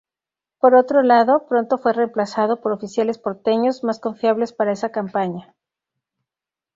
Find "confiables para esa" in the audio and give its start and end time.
3.99-4.89